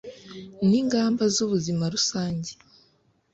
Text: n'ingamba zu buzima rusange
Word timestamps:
n'ingamba 0.67 1.23
zu 1.35 1.43
buzima 1.51 1.83
rusange 1.93 2.51